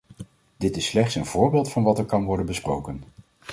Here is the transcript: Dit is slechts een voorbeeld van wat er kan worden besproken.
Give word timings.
Dit 0.57 0.75
is 0.75 0.85
slechts 0.85 1.15
een 1.15 1.25
voorbeeld 1.25 1.71
van 1.71 1.83
wat 1.83 1.97
er 1.99 2.05
kan 2.05 2.25
worden 2.25 2.45
besproken. 2.45 3.03